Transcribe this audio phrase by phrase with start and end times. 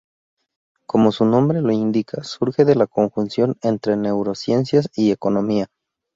[0.87, 5.67] Como su nombre lo indica, surge de la conjunción entre neurociencias y economía.